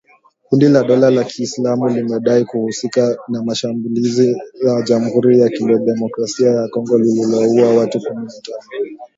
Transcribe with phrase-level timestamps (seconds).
[0.47, 4.27] Kundi la Dola ya ki Islamu limedai kuhusika na shambulizi
[4.65, 8.67] la Jamhuri ya Kidemokrasia ya Kongo lililouwa watu kumi na tano